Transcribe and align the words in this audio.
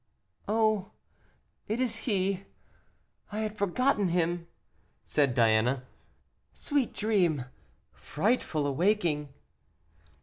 "Oh! 0.47 0.93
it 1.67 1.79
is 1.79 1.95
he! 2.07 2.45
I 3.31 3.41
had 3.41 3.55
forgotten 3.55 4.07
him," 4.07 4.47
said 5.03 5.35
Diana. 5.35 5.83
"Sweet 6.55 6.95
dream, 6.95 7.45
frightful 7.93 8.65
awaking." 8.65 9.29